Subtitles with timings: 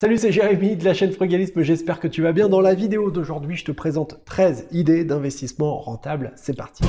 [0.00, 2.48] Salut, c'est Jérémy de la chaîne Frugalisme, j'espère que tu vas bien.
[2.48, 6.30] Dans la vidéo d'aujourd'hui, je te présente 13 idées d'investissement rentable.
[6.36, 6.84] C'est parti.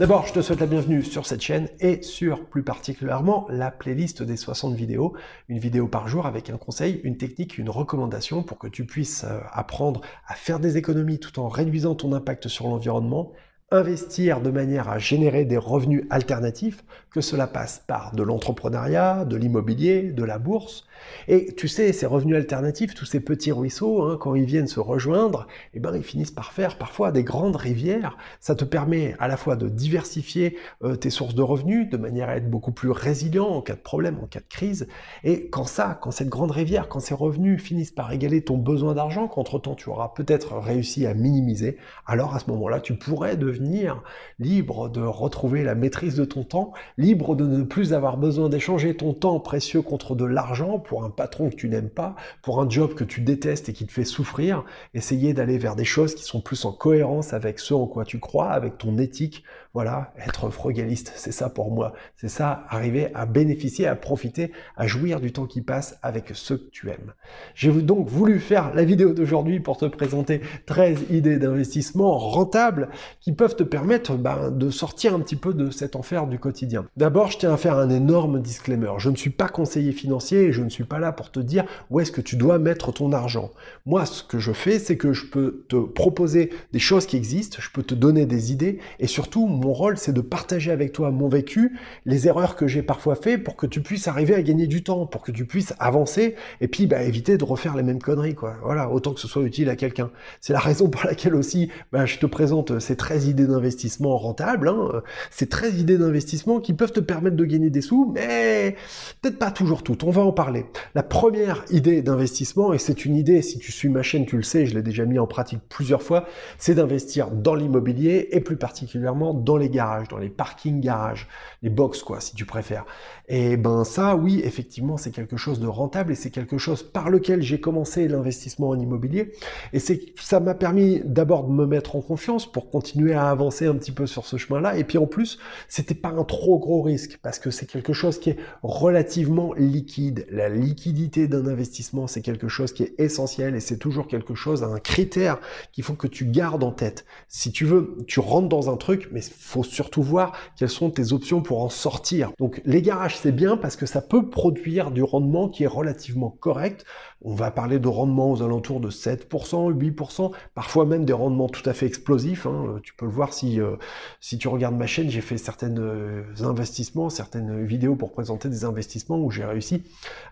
[0.00, 4.22] D'abord, je te souhaite la bienvenue sur cette chaîne et sur plus particulièrement la playlist
[4.22, 5.12] des 60 vidéos,
[5.50, 9.24] une vidéo par jour avec un conseil, une technique, une recommandation pour que tu puisses
[9.24, 13.32] euh, apprendre à faire des économies tout en réduisant ton impact sur l'environnement,
[13.70, 19.36] investir de manière à générer des revenus alternatifs, que cela passe par de l'entrepreneuriat, de
[19.36, 20.86] l'immobilier, de la bourse.
[21.28, 24.80] Et tu sais, ces revenus alternatifs, tous ces petits ruisseaux, hein, quand ils viennent se
[24.80, 28.16] rejoindre, eh ben, ils finissent par faire parfois des grandes rivières.
[28.38, 32.28] Ça te permet à la fois de diversifier euh, tes sources de revenus, de manière
[32.28, 34.86] à être beaucoup plus résilient en cas de problème, en cas de crise.
[35.24, 38.94] Et quand ça, quand cette grande rivière, quand ces revenus finissent par égaler ton besoin
[38.94, 44.02] d'argent, qu'entre-temps tu auras peut-être réussi à minimiser, alors à ce moment-là, tu pourrais devenir
[44.38, 48.94] libre de retrouver la maîtrise de ton temps, libre de ne plus avoir besoin d'échanger
[48.94, 52.68] ton temps précieux contre de l'argent pour un patron que tu n'aimes pas, pour un
[52.68, 56.24] job que tu détestes et qui te fait souffrir, essayer d'aller vers des choses qui
[56.24, 59.44] sont plus en cohérence avec ce en quoi tu crois, avec ton éthique.
[59.72, 61.92] Voilà, être frugaliste, c'est ça pour moi.
[62.16, 66.56] C'est ça, arriver à bénéficier, à profiter, à jouir du temps qui passe avec ceux
[66.56, 67.12] que tu aimes.
[67.54, 72.88] J'ai donc voulu faire la vidéo d'aujourd'hui pour te présenter 13 idées d'investissement rentables
[73.20, 76.86] qui peuvent te permettre ben, de sortir un petit peu de cet enfer du quotidien.
[76.96, 78.90] D'abord, je tiens à faire un énorme disclaimer.
[78.98, 81.64] Je ne suis pas conseiller financier et je ne suis pas là pour te dire
[81.90, 83.50] où est-ce que tu dois mettre ton argent.
[83.86, 87.58] Moi, ce que je fais, c'est que je peux te proposer des choses qui existent,
[87.60, 91.10] je peux te donner des idées et surtout, mon rôle, c'est de partager avec toi
[91.10, 94.66] mon vécu, les erreurs que j'ai parfois fait pour que tu puisses arriver à gagner
[94.66, 98.00] du temps, pour que tu puisses avancer et puis bah, éviter de refaire les mêmes
[98.00, 98.34] conneries.
[98.34, 98.56] Quoi.
[98.62, 100.10] Voilà, autant que ce soit utile à quelqu'un.
[100.40, 104.68] C'est la raison pour laquelle aussi bah, je te présente ces 13 idées d'investissement rentables.
[104.68, 105.02] Hein.
[105.30, 108.76] Ces 13 idées d'investissement qui peuvent te permettre de gagner des sous, mais
[109.20, 110.04] peut-être pas toujours toutes.
[110.04, 110.66] On va en parler.
[110.94, 114.42] La première idée d'investissement, et c'est une idée, si tu suis ma chaîne, tu le
[114.42, 116.26] sais, je l'ai déjà mis en pratique plusieurs fois,
[116.58, 121.28] c'est d'investir dans l'immobilier et plus particulièrement dans les garages, dans les parkings garages,
[121.62, 122.84] les box quoi, si tu préfères.
[123.28, 127.10] Et ben ça, oui, effectivement, c'est quelque chose de rentable et c'est quelque chose par
[127.10, 129.32] lequel j'ai commencé l'investissement en immobilier.
[129.72, 133.66] Et c'est ça m'a permis d'abord de me mettre en confiance pour continuer à avancer
[133.66, 134.76] un petit peu sur ce chemin-là.
[134.76, 135.38] Et puis en plus,
[135.68, 140.26] c'était pas un trop gros risque parce que c'est quelque chose qui est relativement liquide.
[140.30, 144.62] La liquidité d'un investissement, c'est quelque chose qui est essentiel et c'est toujours quelque chose,
[144.62, 145.38] un critère
[145.72, 147.04] qu'il faut que tu gardes en tête.
[147.28, 151.12] Si tu veux, tu rentres dans un truc, mais faut surtout voir quelles sont tes
[151.12, 152.30] options pour en sortir.
[152.38, 156.30] Donc les garages, c'est bien parce que ça peut produire du rendement qui est relativement
[156.30, 156.84] correct.
[157.22, 161.68] On va parler de rendement aux alentours de 7%, 8%, parfois même des rendements tout
[161.68, 162.46] à fait explosifs.
[162.46, 162.80] Hein.
[162.82, 163.76] Tu peux le voir si, euh,
[164.20, 168.64] si tu regardes ma chaîne, j'ai fait certains euh, investissements, certaines vidéos pour présenter des
[168.64, 169.82] investissements où j'ai réussi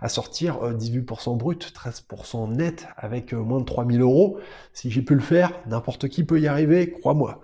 [0.00, 4.38] à sortir 18% euh, brut, 13% net avec moins de 3000 euros.
[4.74, 7.40] Si j'ai pu le faire, n'importe qui peut y arriver, crois-moi.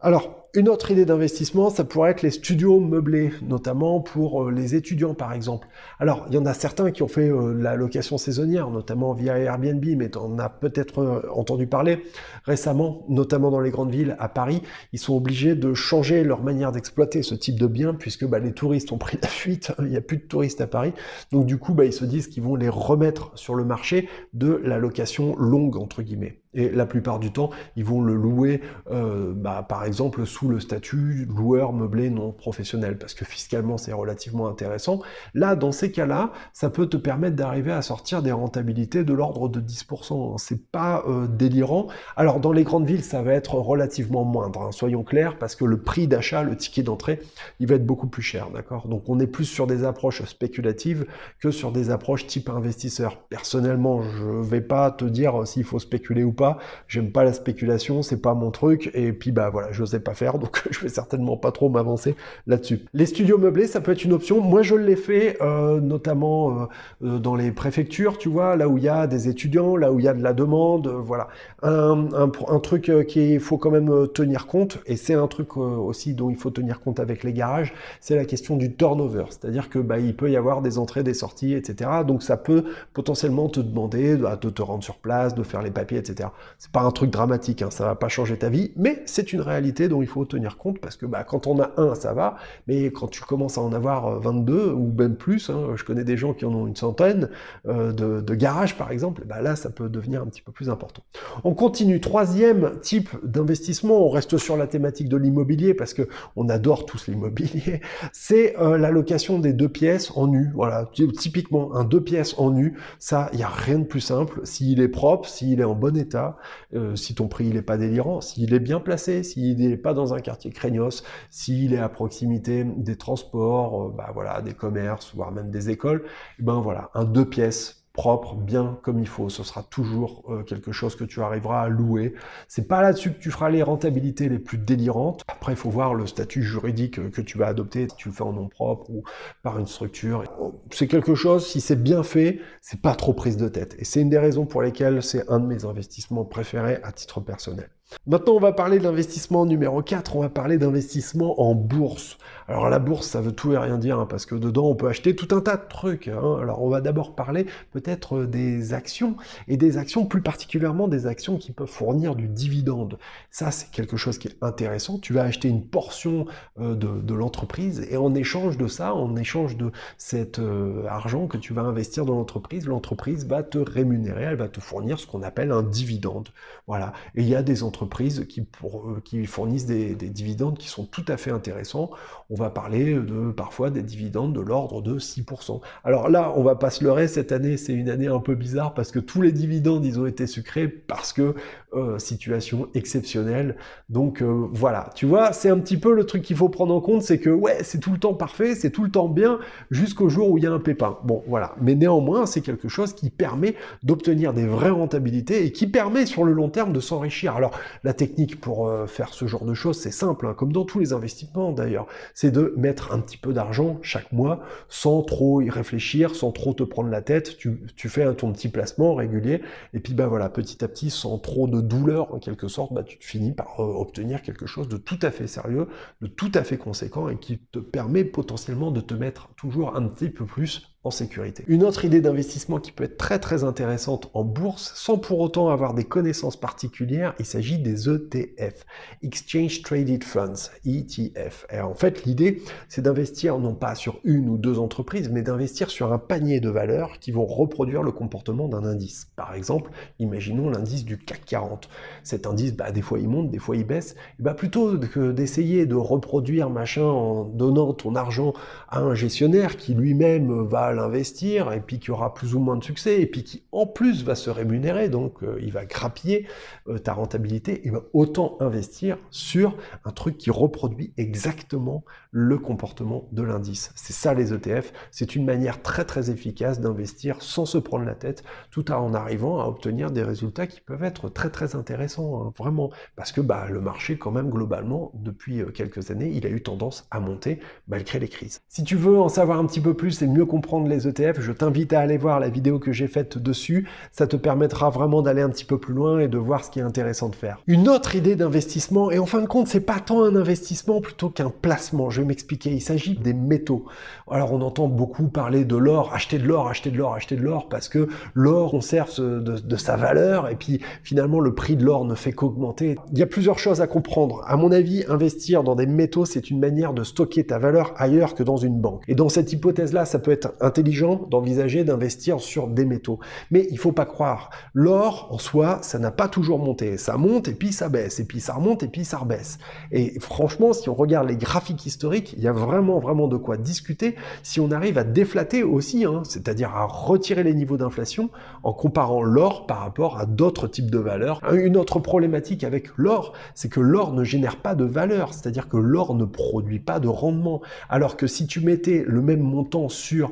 [0.00, 4.74] Alors, une autre idée d'investissement, ça pourrait être les studios meublés, notamment pour euh, les
[4.74, 5.68] étudiants par exemple.
[6.00, 9.38] Alors, il y en a certains qui ont fait euh, la location saisonnière, notamment via
[9.38, 12.02] Airbnb, mais on a peut-être euh, entendu parler
[12.44, 14.62] récemment, notamment dans les grandes villes, à Paris,
[14.92, 18.52] ils sont obligés de changer leur manière d'exploiter ce type de bien, puisque bah, les
[18.52, 20.92] touristes ont pris la fuite, il n'y a plus de touristes à Paris.
[21.30, 24.60] Donc du coup, bah, ils se disent qu'ils vont les remettre sur le marché de
[24.64, 26.40] la location longue, entre guillemets.
[26.52, 31.26] Et la plupart du temps, ils vont le louer, bah, par exemple, sous le statut
[31.28, 35.00] loueur meublé non professionnel, parce que fiscalement c'est relativement intéressant.
[35.34, 39.48] Là, dans ces cas-là, ça peut te permettre d'arriver à sortir des rentabilités de l'ordre
[39.48, 40.38] de 10%.
[40.38, 41.88] C'est pas euh, délirant.
[42.16, 45.64] Alors dans les grandes villes, ça va être relativement moindre, hein, soyons clairs, parce que
[45.64, 47.20] le prix d'achat, le ticket d'entrée,
[47.58, 48.88] il va être beaucoup plus cher, d'accord?
[48.88, 51.06] Donc on est plus sur des approches spéculatives
[51.40, 53.18] que sur des approches type investisseur.
[53.28, 56.58] Personnellement, je vais pas te dire s'il faut spéculer ou pas.
[56.88, 58.90] J'aime pas la spéculation, c'est pas mon truc.
[58.94, 62.16] Et puis bah voilà, je sais pas faire donc je vais certainement pas trop m'avancer
[62.46, 62.84] là-dessus.
[62.94, 64.40] Les studios meublés, ça peut être une option.
[64.40, 66.66] Moi, je l'ai fait euh, notamment euh,
[67.04, 69.98] euh, dans les préfectures, tu vois, là où il y a des étudiants, là où
[69.98, 71.28] il y a de la demande, voilà.
[71.62, 72.28] Un,
[72.62, 76.50] truc qu'il faut quand même tenir compte, et c'est un truc aussi dont il faut
[76.50, 80.30] tenir compte avec les garages, c'est la question du turnover, c'est-à-dire que bah, il peut
[80.30, 81.90] y avoir des entrées, des sorties, etc.
[82.06, 85.98] Donc ça peut potentiellement te demander de, te rendre sur place, de faire les papiers,
[85.98, 86.28] etc.
[86.58, 89.40] C'est pas un truc dramatique, hein, ça va pas changer ta vie, mais c'est une
[89.40, 92.36] réalité dont il faut tenir compte parce que bah, quand on a un, ça va,
[92.66, 96.16] mais quand tu commences à en avoir 22 ou même plus, hein, je connais des
[96.16, 97.28] gens qui en ont une centaine
[97.66, 101.02] de, de, garages par exemple, bah là ça peut devenir un petit peu plus important.
[101.44, 106.48] On continue, troisième type d'investissement, on reste sur la thématique de l'immobilier parce que on
[106.48, 107.80] adore tous l'immobilier,
[108.12, 110.50] c'est la location des deux pièces en nu.
[110.54, 110.88] Voilà,
[111.18, 114.40] typiquement un deux pièces en nu, ça, il n'y a rien de plus simple.
[114.44, 116.36] S'il est propre, s'il est en bon état,
[116.74, 119.94] euh, si ton prix il est pas délirant, s'il est bien placé, s'il n'est pas
[119.94, 125.14] dans un quartier craignos, s'il est à proximité des transports, euh, bah voilà, des commerces,
[125.14, 126.04] voire même des écoles,
[126.38, 129.28] eh ben voilà, un deux pièces propre, bien comme il faut.
[129.28, 132.14] Ce sera toujours euh, quelque chose que tu arriveras à louer.
[132.48, 135.22] C'est pas là-dessus que tu feras les rentabilités les plus délirantes.
[135.28, 138.14] Après, il faut voir le statut juridique euh, que tu vas adopter, si tu le
[138.14, 139.04] fais en nom propre ou
[139.42, 140.24] par une structure.
[140.70, 143.74] C'est quelque chose, si c'est bien fait, c'est pas trop prise de tête.
[143.78, 147.20] Et c'est une des raisons pour lesquelles c'est un de mes investissements préférés à titre
[147.20, 147.70] personnel.
[148.06, 152.18] Maintenant, on va parler de l'investissement numéro 4, on va parler d'investissement en bourse.
[152.48, 154.88] Alors la bourse, ça veut tout et rien dire, hein, parce que dedans, on peut
[154.88, 156.08] acheter tout un tas de trucs.
[156.08, 156.38] Hein.
[156.40, 159.16] Alors on va d'abord parler peut-être des actions,
[159.48, 162.98] et des actions plus particulièrement des actions qui peuvent fournir du dividende.
[163.30, 164.98] Ça, c'est quelque chose qui est intéressant.
[164.98, 166.26] Tu vas acheter une portion
[166.60, 171.36] euh, de, l'entreprise, et en échange de ça, en échange de cet euh, argent que
[171.36, 175.22] tu vas investir dans l'entreprise, l'entreprise va te rémunérer, elle va te fournir ce qu'on
[175.22, 176.28] appelle un dividende.
[176.66, 176.92] Voilà.
[177.16, 180.84] Et il y a des entreprises qui, pour, euh, qui fournissent des, dividendes qui sont
[180.84, 181.90] tout à fait intéressants.
[182.28, 185.60] On va parler de parfois des dividendes de l'ordre de 6%.
[185.84, 188.74] Alors là, on va pas se leurrer, cette année, c'est une année un peu bizarre
[188.74, 191.34] parce que tous les dividendes, ils ont été sucrés parce que
[191.72, 193.54] euh, situation exceptionnelle.
[193.90, 196.80] Donc euh, voilà, tu vois, c'est un petit peu le truc qu'il faut prendre en
[196.80, 199.38] compte, c'est que ouais, c'est tout le temps parfait, c'est tout le temps bien
[199.70, 200.98] jusqu'au jour où il y a un pépin.
[201.04, 201.54] Bon, voilà.
[201.60, 206.24] Mais néanmoins, c'est quelque chose qui permet d'obtenir des vraies rentabilités et qui permet sur
[206.24, 207.36] le long terme de s'enrichir.
[207.36, 207.52] Alors,
[207.84, 210.80] la technique pour euh, faire ce genre de choses, c'est simple, hein, comme dans tous
[210.80, 215.50] les investissements d'ailleurs, c'est de mettre un petit peu d'argent chaque mois sans trop y
[215.50, 217.36] réfléchir, sans trop te prendre la tête.
[217.36, 219.40] Tu, tu fais ton petit placement régulier
[219.72, 222.82] et puis bah voilà, petit à petit, sans trop de douleur en quelque sorte, bah,
[222.82, 225.68] tu finis par euh, obtenir quelque chose de tout à fait sérieux,
[226.00, 229.86] de tout à fait conséquent et qui te permet potentiellement de te mettre toujours un
[229.88, 231.44] petit peu plus sécurité.
[231.46, 235.50] Une autre idée d'investissement qui peut être très très intéressante en bourse, sans pour autant
[235.50, 238.64] avoir des connaissances particulières, il s'agit des ETF,
[239.02, 241.46] Exchange Traded Funds, ETF.
[241.52, 245.68] Et en fait, l'idée, c'est d'investir non pas sur une ou deux entreprises, mais d'investir
[245.68, 249.08] sur un panier de valeurs qui vont reproduire le comportement d'un indice.
[249.16, 251.68] Par exemple, imaginons l'indice du CAC 40.
[252.04, 253.96] Cet indice, bah, des fois il monte, des fois il baisse.
[254.18, 258.32] Bah, plutôt que d'essayer de reproduire machin en donnant ton argent
[258.68, 262.64] à un gestionnaire qui lui-même va l'investir et puis qui aura plus ou moins de
[262.64, 266.26] succès et puis qui en plus va se rémunérer, donc euh, il va grappiller
[266.68, 273.08] euh, ta rentabilité, il va autant investir sur un truc qui reproduit exactement le comportement
[273.12, 273.72] de l'indice.
[273.74, 277.94] C'est ça les ETF, c'est une manière très très efficace d'investir sans se prendre la
[277.94, 282.32] tête, tout en arrivant à obtenir des résultats qui peuvent être très très intéressants, hein,
[282.36, 286.30] vraiment, parce que bah, le marché quand même globalement, depuis euh, quelques années, il a
[286.30, 288.40] eu tendance à monter malgré les crises.
[288.48, 290.26] Si tu veux en savoir un petit peu plus et mieux
[290.68, 293.68] les ETF, je t'invite à aller voir la vidéo que j'ai faite dessus.
[293.92, 296.58] Ça te permettra vraiment d'aller un petit peu plus loin et de voir ce qui
[296.58, 297.38] est intéressant de faire.
[297.46, 301.08] Une autre idée d'investissement, et en fin de compte, c'est pas tant un investissement plutôt
[301.08, 301.90] qu'un placement.
[301.90, 302.50] Je vais m'expliquer.
[302.50, 303.64] Il s'agit des métaux.
[304.10, 307.22] Alors, on entend beaucoup parler de l'or, acheter de l'or, acheter de l'or, acheter de
[307.22, 311.64] l'or, parce que l'or conserve de, de sa valeur, et puis finalement, le prix de
[311.64, 312.76] l'or ne fait qu'augmenter.
[312.92, 314.22] Il y a plusieurs choses à comprendre.
[314.26, 318.14] À mon avis, investir dans des métaux, c'est une manière de stocker ta valeur ailleurs
[318.14, 318.82] que dans une banque.
[318.88, 322.98] Et dans cette hypothèse-là, ça peut être un intelligent d'envisager d'investir sur des métaux.
[323.30, 324.30] Mais il faut pas croire.
[324.52, 326.76] L'or, en soi, ça n'a pas toujours monté.
[326.76, 329.38] Ça monte et puis ça baisse, et puis ça remonte et puis ça rebaisse.
[329.70, 333.36] Et franchement, si on regarde les graphiques historiques, il y a vraiment, vraiment de quoi
[333.36, 338.10] discuter si on arrive à déflater aussi, hein, c'est-à-dire à retirer les niveaux d'inflation
[338.42, 341.20] en comparant l'or par rapport à d'autres types de valeurs.
[341.32, 345.56] Une autre problématique avec l'or, c'est que l'or ne génère pas de valeur, c'est-à-dire que
[345.56, 347.40] l'or ne produit pas de rendement.
[347.68, 350.10] Alors que si tu mettais le même montant sur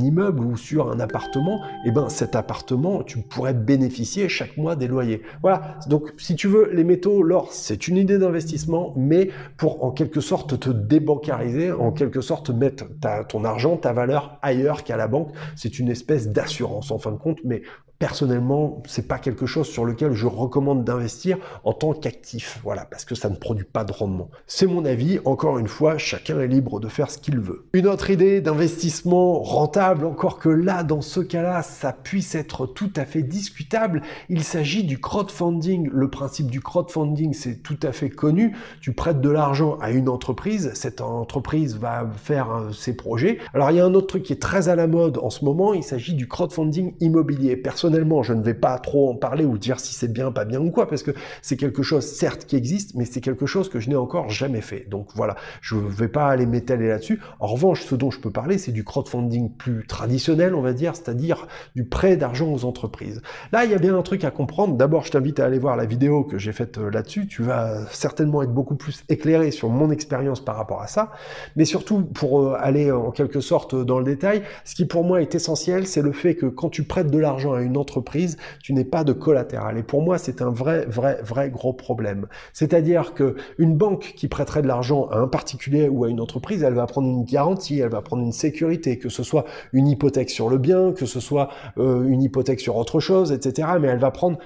[0.00, 4.76] immeuble ou sur un appartement, et eh ben cet appartement, tu pourrais bénéficier chaque mois
[4.76, 5.22] des loyers.
[5.42, 9.90] Voilà, donc si tu veux, les métaux, l'or, c'est une idée d'investissement, mais pour en
[9.90, 12.84] quelque sorte te débancariser, en quelque sorte mettre
[13.28, 17.16] ton argent, ta valeur ailleurs qu'à la banque, c'est une espèce d'assurance en fin de
[17.16, 17.62] compte, mais
[18.04, 22.60] personnellement, c'est pas quelque chose sur lequel je recommande d'investir en tant qu'actif.
[22.62, 24.28] Voilà, parce que ça ne produit pas de rendement.
[24.46, 25.20] C'est mon avis.
[25.24, 27.64] Encore une fois, chacun est libre de faire ce qu'il veut.
[27.72, 32.92] Une autre idée d'investissement rentable, encore que là, dans ce cas-là, ça puisse être tout
[32.94, 34.02] à fait discutable.
[34.28, 35.88] Il s'agit du crowdfunding.
[35.90, 38.54] Le principe du crowdfunding, c'est tout à fait connu.
[38.82, 40.72] Tu prêtes de l'argent à une entreprise.
[40.74, 43.38] Cette entreprise va faire euh, ses projets.
[43.54, 45.42] Alors, il y a un autre truc qui est très à la mode en ce
[45.46, 45.72] moment.
[45.72, 47.56] Il s'agit du crowdfunding immobilier.
[47.56, 50.44] Personnellement, personnellement, je ne vais pas trop en parler ou dire si c'est bien, pas
[50.44, 53.68] bien ou quoi, parce que c'est quelque chose, certes, qui existe, mais c'est quelque chose
[53.68, 54.86] que je n'ai encore jamais fait.
[54.90, 57.20] Donc voilà, je ne vais pas aller m'étaler là-dessus.
[57.38, 60.96] En revanche, ce dont je peux parler, c'est du crowdfunding plus traditionnel, on va dire,
[60.96, 61.46] c'est-à-dire
[61.76, 63.22] du prêt d'argent aux entreprises.
[63.52, 64.76] Là, il y a bien un truc à comprendre.
[64.76, 67.28] D'abord, je t'invite à aller voir la vidéo que j'ai faite euh, là-dessus.
[67.28, 71.12] Tu vas certainement être beaucoup plus éclairé sur mon expérience par rapport à ça.
[71.54, 75.22] Mais surtout, pour euh, aller en quelque sorte dans le détail, ce qui pour moi
[75.22, 78.72] est essentiel, c'est le fait que quand tu prêtes de l'argent à une entreprise, tu
[78.72, 79.78] n'es pas de collatéral.
[79.78, 82.26] Et pour moi, c'est un vrai, vrai, vrai gros problème.
[82.52, 86.62] C'est-à-dire que une banque qui prêterait de l'argent à un particulier ou à une entreprise,
[86.62, 90.30] elle va prendre une garantie, elle va prendre une sécurité, que ce soit une hypothèque
[90.30, 93.68] sur le bien, que ce soit euh, une hypothèque sur autre chose, etc.
[93.80, 94.38] Mais elle va prendre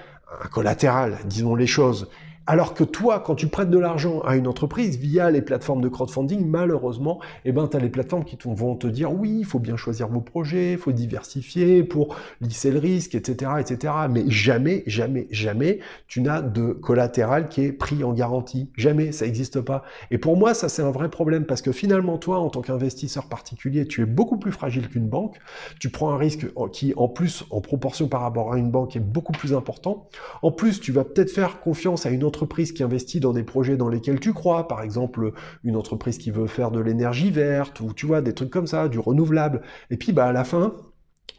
[0.43, 2.09] un collatéral, disons les choses.
[2.51, 5.89] Alors que toi, quand tu prêtes de l'argent à une entreprise via les plateformes de
[5.91, 9.59] crowdfunding, malheureusement, eh ben, tu as les plateformes qui vont te dire oui, il faut
[9.59, 13.93] bien choisir vos projets, il faut diversifier pour lisser le risque, etc., etc.
[14.11, 18.71] Mais jamais, jamais, jamais, tu n'as de collatéral qui est pris en garantie.
[18.79, 19.83] Jamais, ça n'existe pas.
[20.11, 23.29] Et pour moi, ça, c'est un vrai problème parce que finalement, toi, en tant qu'investisseur
[23.29, 25.37] particulier, tu es beaucoup plus fragile qu'une banque.
[25.81, 29.01] Tu prends un risque qui, en plus, en proportion par rapport à une banque, est
[29.01, 30.09] beaucoup plus important.
[30.41, 33.77] En plus, tu vas peut-être faire confiance à une autre qui investit dans des projets
[33.77, 35.33] dans lesquels tu crois, par exemple
[35.65, 38.89] une entreprise qui veut faire de l'énergie verte, ou tu vois, des trucs comme ça,
[38.89, 39.63] du renouvelable.
[39.91, 40.75] Et puis bah à la fin,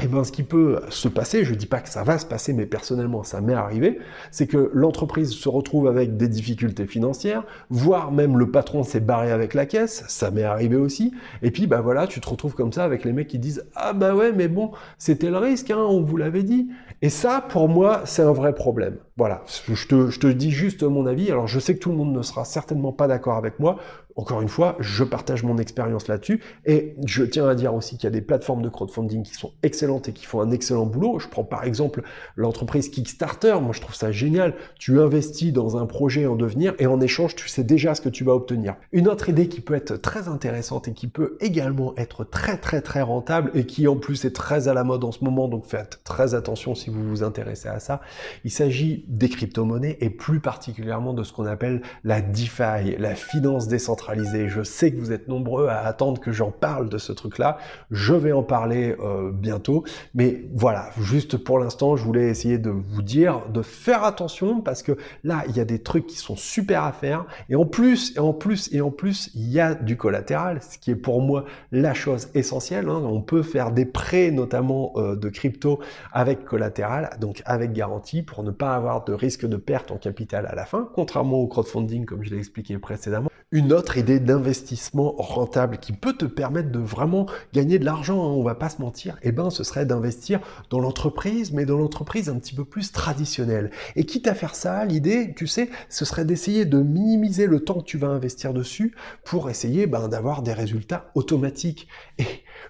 [0.02, 2.54] eh ben, ce qui peut se passer, je dis pas que ça va se passer,
[2.54, 4.00] mais personnellement, ça m'est arrivé,
[4.32, 9.30] c'est que l'entreprise se retrouve avec des difficultés financières, voire même le patron s'est barré
[9.32, 11.14] avec la caisse, ça m'est arrivé aussi.
[11.42, 13.92] Et puis, bah voilà, tu te retrouves comme ça avec les mecs qui disent ah
[13.92, 16.70] bah ouais, mais bon, c'était le risque, hein, on vous l'avait dit.
[17.02, 18.98] Et ça, pour moi, c'est un vrai problème.
[19.18, 21.30] Voilà, je te, je te dis juste mon avis.
[21.30, 23.78] Alors, je sais que tout le monde ne sera certainement pas d'accord avec moi.
[24.20, 28.04] Encore une fois, je partage mon expérience là-dessus et je tiens à dire aussi qu'il
[28.04, 31.20] y a des plateformes de crowdfunding qui sont excellentes et qui font un excellent boulot.
[31.20, 32.02] Je prends par exemple
[32.36, 33.56] l'entreprise Kickstarter.
[33.62, 34.56] Moi, je trouve ça génial.
[34.78, 38.10] Tu investis dans un projet en devenir et en échange, tu sais déjà ce que
[38.10, 38.76] tu vas obtenir.
[38.92, 42.82] Une autre idée qui peut être très intéressante et qui peut également être très très
[42.82, 45.64] très rentable et qui en plus est très à la mode en ce moment, donc
[45.66, 48.02] faites très attention si vous vous intéressez à ça.
[48.44, 53.70] Il s'agit des crypto-monnaies et plus particulièrement de ce qu'on appelle la DeFi, la finance
[53.70, 57.58] décentralisée je sais que vous êtes nombreux à attendre que j'en parle de ce truc-là.
[57.92, 59.84] Je vais en parler euh, bientôt.
[60.14, 64.84] Mais voilà, juste pour l'instant, je voulais essayer de vous dire de faire attention parce
[64.84, 67.26] que là, il y a des trucs qui sont super à faire.
[67.50, 70.78] Et en plus, et en plus, et en plus, il y a du collatéral, ce
[70.78, 72.90] qui est pour moi la chose essentielle.
[72.90, 73.02] Hein.
[73.04, 75.80] On peut faire des prêts, notamment euh, de crypto,
[76.12, 80.46] avec collatéral, donc avec garantie, pour ne pas avoir de risque de perte en capital
[80.48, 83.29] à la fin, contrairement au crowdfunding, comme je l'ai expliqué précédemment.
[83.52, 88.32] Une autre idée d'investissement rentable qui peut te permettre de vraiment gagner de l'argent, hein,
[88.36, 90.40] on va pas se mentir, eh ben, ce serait d'investir
[90.70, 93.72] dans l'entreprise, mais dans l'entreprise un petit peu plus traditionnelle.
[93.96, 97.80] Et quitte à faire ça, l'idée, tu sais, ce serait d'essayer de minimiser le temps
[97.80, 101.88] que tu vas investir dessus pour essayer ben, d'avoir des résultats automatiques.
[102.20, 102.28] Et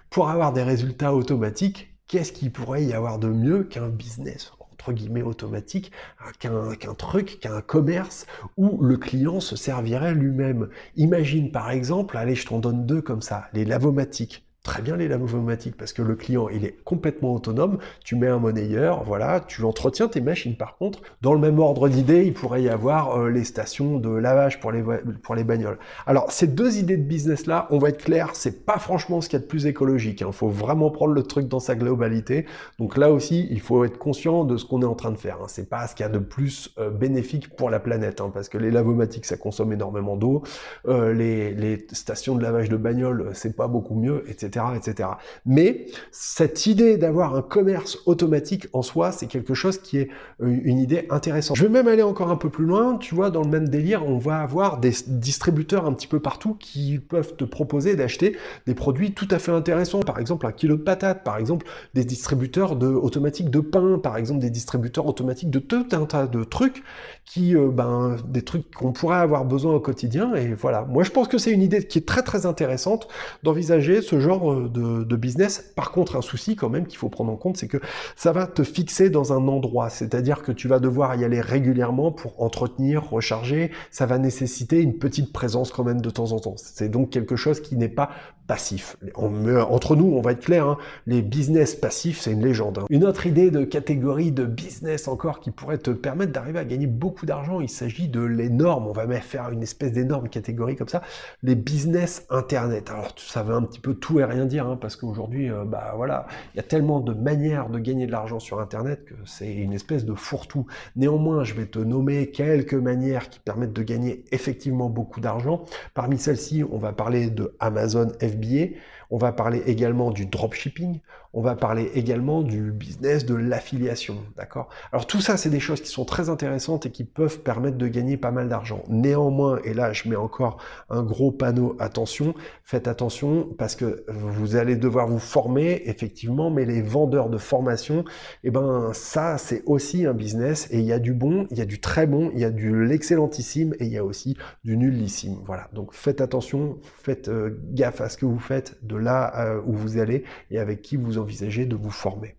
[0.08, 4.92] pour avoir des résultats automatiques, qu'est-ce qu'il pourrait y avoir de mieux qu'un business entre
[4.92, 5.92] guillemets automatique
[6.38, 10.68] qu'un truc, qu'un commerce où le client se servirait lui-même.
[10.96, 15.08] Imagine par exemple, allez je t'en donne deux comme ça, les lavomatiques très bien les
[15.08, 17.78] lavomatiques parce que le client il est complètement autonome.
[18.04, 20.56] Tu mets un monnayeur, voilà, tu entretiens tes machines.
[20.56, 24.10] Par contre, dans le même ordre d'idée, il pourrait y avoir euh, les stations de
[24.10, 24.82] lavage pour les
[25.22, 25.78] pour les bagnoles.
[26.06, 29.28] Alors ces deux idées de business là, on va être clair, c'est pas franchement ce
[29.28, 30.20] qu'il y a de plus écologique.
[30.20, 30.32] Il hein.
[30.32, 32.44] faut vraiment prendre le truc dans sa globalité.
[32.78, 35.38] Donc là aussi, il faut être conscient de ce qu'on est en train de faire.
[35.42, 35.46] Hein.
[35.48, 38.48] C'est pas ce qu'il y a de plus euh, bénéfique pour la planète, hein, parce
[38.48, 40.42] que les lavomatiques ça consomme énormément d'eau,
[40.86, 45.08] euh, les, les stations de lavage de bagnoles c'est pas beaucoup mieux, etc etc.,
[45.46, 50.08] Mais cette idée d'avoir un commerce automatique en soi, c'est quelque chose qui est
[50.42, 51.56] euh, une idée intéressante.
[51.56, 52.96] Je vais même aller encore un peu plus loin.
[52.96, 56.54] Tu vois, dans le même délire, on va avoir des distributeurs un petit peu partout
[56.54, 60.00] qui peuvent te proposer d'acheter des produits tout à fait intéressants.
[60.00, 64.40] Par exemple, un kilo de patates, par exemple, des distributeurs automatiques de pain, par exemple,
[64.40, 66.82] des distributeurs automatiques de tout un tas de trucs
[67.24, 70.34] qui, euh, ben, des trucs qu'on pourrait avoir besoin au quotidien.
[70.34, 70.82] Et voilà.
[70.82, 73.08] Moi, je pense que c'est une idée qui est très très intéressante
[73.42, 75.72] d'envisager ce genre de business.
[75.76, 77.78] Par contre, un souci quand même qu'il faut prendre en compte, c'est que
[78.16, 82.12] ça va te fixer dans un endroit, c'est-à-dire que tu vas devoir y aller régulièrement
[82.12, 83.70] pour entretenir, recharger.
[83.90, 86.54] Ça va nécessiter une petite présence quand même de temps en temps.
[86.56, 88.10] C'est donc quelque chose qui n'est pas
[88.50, 88.96] passif.
[89.14, 90.76] entre nous, on va être clair, hein,
[91.06, 92.78] les business passifs, c'est une légende.
[92.78, 92.86] Hein.
[92.90, 96.88] Une autre idée de catégorie de business encore qui pourrait te permettre d'arriver à gagner
[96.88, 100.88] beaucoup d'argent, il s'agit de l'énorme, on va même faire une espèce d'énorme catégorie comme
[100.88, 101.02] ça,
[101.44, 102.90] les business internet.
[102.90, 105.92] Alors ça veut un petit peu tout et rien dire, hein, parce qu'aujourd'hui, euh, bah
[105.94, 109.52] voilà, il y a tellement de manières de gagner de l'argent sur internet que c'est
[109.52, 110.66] une espèce de fourre-tout.
[110.96, 115.66] Néanmoins, je vais te nommer quelques manières qui permettent de gagner effectivement beaucoup d'argent.
[115.94, 118.74] Parmi celles-ci, on va parler de Amazon FBA biais
[119.10, 121.00] on va parler également du dropshipping,
[121.32, 124.68] on va parler également du business de l'affiliation, d'accord?
[124.92, 127.86] Alors tout ça, c'est des choses qui sont très intéressantes et qui peuvent permettre de
[127.86, 128.82] gagner pas mal d'argent.
[128.88, 134.56] Néanmoins, et là, je mets encore un gros panneau attention, faites attention parce que vous
[134.56, 138.04] allez devoir vous former effectivement, mais les vendeurs de formation,
[138.42, 141.62] eh ben ça, c'est aussi un business et il y a du bon, il y
[141.62, 144.76] a du très bon, il y a du l'excellentissime et il y a aussi du
[144.76, 145.36] nullissime.
[145.44, 145.68] Voilà.
[145.72, 149.72] Donc faites attention, faites euh, gaffe à ce que vous faites de là euh, où
[149.72, 152.36] vous allez et avec qui vous envisagez de vous former.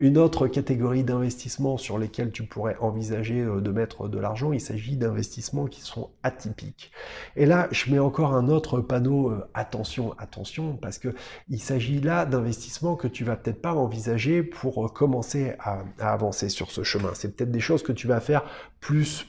[0.00, 4.60] Une autre catégorie d'investissements sur lesquels tu pourrais envisager euh, de mettre de l'argent, il
[4.60, 6.92] s'agit d'investissements qui sont atypiques.
[7.34, 11.16] Et là, je mets encore un autre panneau euh, attention, attention, parce que
[11.48, 16.70] il s'agit là d'investissements que tu vas peut-être pas envisager pour commencer à, avancer sur
[16.70, 17.10] ce chemin.
[17.14, 18.44] C'est peut-être des choses que tu vas faire
[18.80, 19.26] plus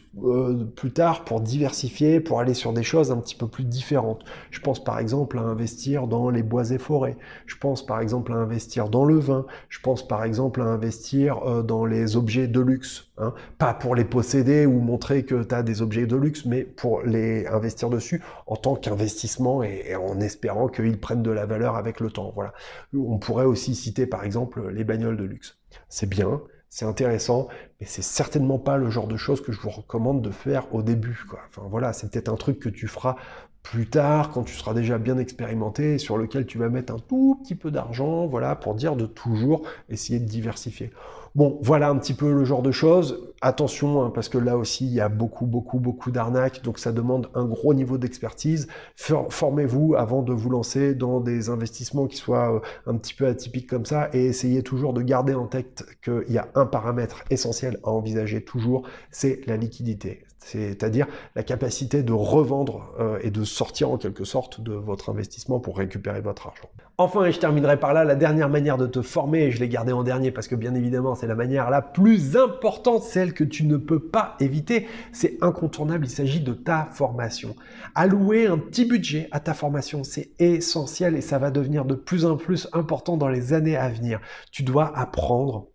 [0.76, 4.24] plus tard pour diversifier, pour aller sur des choses un petit peu plus différentes.
[4.52, 7.18] Je pense par exemple à investir dans les bois et forêts.
[7.46, 9.46] Je pense par exemple à investir dans le vin.
[9.70, 13.08] Je pense par exemple à investir euh, dans les objets de luxe.
[13.18, 13.34] Hein.
[13.58, 17.02] Pas pour les posséder ou montrer que tu as des objets de luxe, mais pour
[17.02, 22.00] les investir dessus en tant qu'investissement et, en espérant qu'ils prennent de la valeur avec
[22.00, 22.32] le temps.
[22.34, 22.54] Voilà.
[22.96, 25.58] On pourrait aussi citer par exemple les bagnoles de luxe.
[25.88, 27.48] C'est bien, c'est intéressant,
[27.80, 30.84] mais c'est certainement pas le genre de choses que je vous recommande de faire au
[30.84, 31.26] début.
[31.50, 33.16] Enfin voilà, c'est peut-être un truc que tu feras
[33.64, 37.40] plus tard, quand tu seras déjà bien expérimenté, sur lequel tu vas mettre un tout
[37.44, 40.92] petit peu d'argent, voilà, pour dire de toujours essayer de diversifier.
[41.36, 43.34] Bon, voilà un petit peu le genre de choses.
[43.42, 46.92] Attention, hein, parce que là aussi, il y a beaucoup, beaucoup, beaucoup d'arnaques, donc ça
[46.92, 48.68] demande un gros niveau d'expertise.
[48.96, 53.70] Formez-vous avant de vous lancer dans des investissements qui soient euh, un petit peu atypiques
[53.70, 57.80] comme ça, et essayez toujours de garder en tête qu'il y a un paramètre essentiel
[57.84, 63.92] à envisager toujours, c'est la liquidité c'est-à-dire la capacité de revendre euh, et de sortir
[63.92, 66.70] en quelque sorte de votre investissement pour récupérer votre argent.
[66.98, 69.70] Enfin, et je terminerai par là, la dernière manière de te former, et je l'ai
[69.70, 73.44] gardé en dernier parce que bien évidemment c'est la manière la plus importante, celle que
[73.44, 77.56] tu ne peux pas éviter, c'est incontournable, il s'agit de ta formation.
[77.96, 82.26] Allouer un petit budget à ta formation, c'est essentiel et ça va devenir de plus
[82.26, 84.20] en plus important dans les années à venir.
[84.52, 85.68] Tu dois apprendre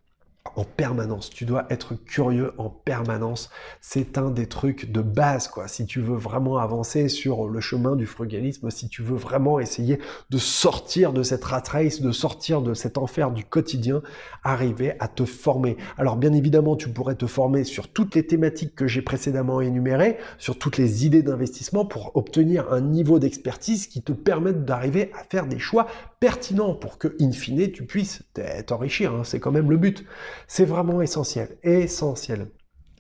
[0.57, 1.31] en permanence.
[1.31, 3.51] Tu dois être curieux en permanence.
[3.81, 5.69] C'est un des trucs de base, quoi.
[5.69, 9.99] Si tu veux vraiment avancer sur le chemin du frugalisme, si tu veux vraiment essayer
[10.31, 14.03] de sortir de cette rat race, de sortir de cet enfer du quotidien,
[14.45, 15.77] arriver à te former.
[15.99, 20.19] Alors, bien évidemment, tu pourrais te former sur toutes les thématiques que j'ai précédemment énumérées,
[20.39, 25.25] sur toutes les idées d'investissement pour obtenir un niveau d'expertise qui te permette d'arriver à
[25.25, 25.87] faire des choix
[26.21, 28.23] pertinents pour que, in fine, tu puisses
[28.67, 29.13] t'enrichir.
[29.15, 29.25] Hein.
[29.25, 30.05] C'est quand même le but.
[30.47, 32.49] C'est vraiment essentiel, essentiel.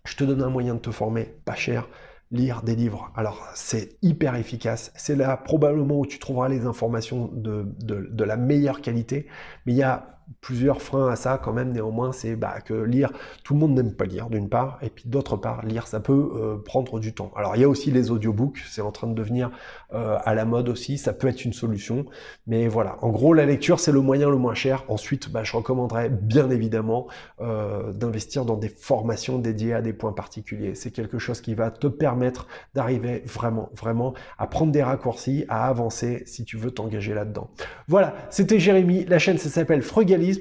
[0.04, 1.88] Je te donne un moyen de te former pas cher,
[2.30, 3.10] lire des livres.
[3.14, 8.24] Alors c'est hyper efficace, c'est là probablement où tu trouveras les informations de, de, de
[8.24, 9.26] la meilleure qualité,
[9.66, 13.10] mais il y a plusieurs freins à ça quand même néanmoins c'est bah, que lire
[13.42, 16.32] tout le monde n'aime pas lire d'une part et puis d'autre part lire ça peut
[16.34, 17.32] euh, prendre du temps.
[17.36, 19.50] Alors il y a aussi les audiobooks c'est en train de devenir
[19.92, 22.04] euh, à la mode aussi ça peut être une solution
[22.46, 22.96] mais voilà.
[23.02, 24.84] En gros la lecture c'est le moyen le moins cher.
[24.88, 27.06] Ensuite bah, je recommanderais bien évidemment
[27.40, 30.74] euh, d'investir dans des formations dédiées à des points particuliers.
[30.74, 35.66] C'est quelque chose qui va te permettre d'arriver vraiment vraiment à prendre des raccourcis à
[35.66, 37.50] avancer si tu veux t'engager là-dedans.
[37.88, 39.04] Voilà c'était Jérémy.
[39.06, 39.82] La chaîne ça s'appelle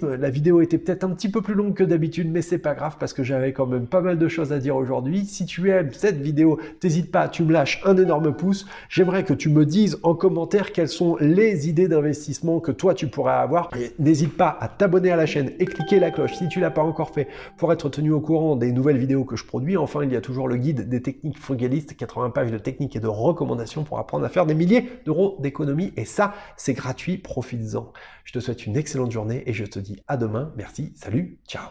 [0.04, 2.98] La vidéo était peut-être un petit peu plus longue que d'habitude, mais c'est pas grave
[3.00, 5.26] parce que j'avais quand même pas mal de choses à dire aujourd'hui.
[5.26, 8.66] Si tu aimes cette vidéo, n'hésite pas, tu me lâches un énorme pouce.
[8.90, 13.08] J'aimerais que tu me dises en commentaire quelles sont les idées d'investissement que toi tu
[13.08, 13.70] pourrais avoir.
[14.00, 16.84] N'hésite pas à t'abonner à la chaîne et cliquer la cloche si tu l'as pas
[16.84, 19.78] encore fait pour être tenu au courant des nouvelles vidéos que je produis.
[19.78, 23.00] Enfin, il y a toujours le guide des techniques frugalistes, 80 pages de techniques et
[23.00, 25.94] de recommandations pour apprendre à faire des milliers d'euros d'économie.
[25.98, 27.92] Et ça, c'est gratuit, profites-en.
[28.24, 30.52] Je te souhaite une excellente journée et je te dis à demain.
[30.58, 31.70] Merci, salut, ciao